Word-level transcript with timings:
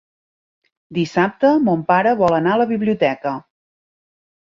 Dissabte 0.97 1.51
mon 1.67 1.83
pare 1.91 2.13
vol 2.21 2.37
anar 2.37 2.55
a 2.57 2.61
la 2.63 2.67
biblioteca. 2.73 3.35